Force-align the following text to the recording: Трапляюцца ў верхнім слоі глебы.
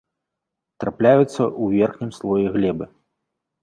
Трапляюцца 0.85 1.37
ў 1.37 1.63
верхнім 1.85 2.11
слоі 2.19 2.45
глебы. 2.59 2.85